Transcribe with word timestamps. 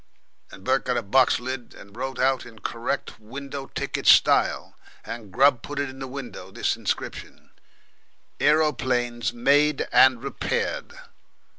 And 0.51 0.63
Bert 0.63 0.85
got 0.85 0.97
a 0.97 1.03
box 1.03 1.39
lid 1.39 1.75
and 1.75 1.95
wrote 1.95 2.17
out 2.17 2.43
in 2.43 2.57
correct 2.57 3.19
window 3.19 3.67
ticket 3.67 4.07
style, 4.07 4.75
and 5.05 5.31
Grubb 5.31 5.61
put 5.61 5.77
in 5.77 5.99
the 5.99 6.07
window 6.07 6.49
this 6.49 6.75
inscription, 6.75 7.51
"Aeroplanes 8.39 9.31
made 9.31 9.87
and 9.91 10.23
repaired." 10.23 10.93